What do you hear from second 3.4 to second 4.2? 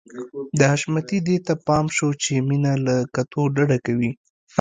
ډډه کوي.